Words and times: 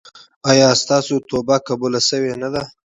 ایا 0.51 0.67
ستاسو 0.81 1.15
توبه 1.29 1.55
قبوله 1.67 1.99
شوې 2.09 2.33
نه 2.41 2.49
ده؟ 2.53 2.63